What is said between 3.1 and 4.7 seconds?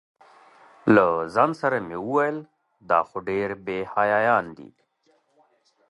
ډېر بې حیایان دي.